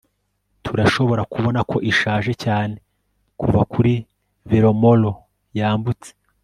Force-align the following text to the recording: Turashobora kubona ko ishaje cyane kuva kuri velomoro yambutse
Turashobora 0.65 1.21
kubona 1.33 1.59
ko 1.69 1.77
ishaje 1.91 2.31
cyane 2.43 2.75
kuva 3.39 3.61
kuri 3.71 3.93
velomoro 4.49 5.11
yambutse 5.59 6.09